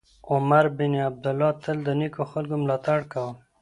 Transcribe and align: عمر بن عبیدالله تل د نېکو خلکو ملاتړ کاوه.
عمر 0.31 0.65
بن 0.77 0.93
عبیدالله 1.07 1.51
تل 1.63 1.77
د 1.87 1.89
نېکو 1.99 2.23
خلکو 2.31 2.55
ملاتړ 2.63 2.99
کاوه. 3.11 3.33